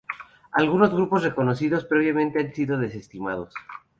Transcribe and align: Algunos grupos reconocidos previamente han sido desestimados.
Algunos 0.61 0.89
grupos 0.95 1.21
reconocidos 1.21 1.85
previamente 1.85 2.39
han 2.39 2.51
sido 2.55 2.79
desestimados. 2.79 3.53